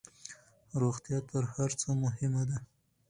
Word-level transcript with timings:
روغتيا 0.81 1.19
تر 1.29 1.43
هرڅه 1.55 1.89
مهمه 2.03 2.43
ده 2.49 2.57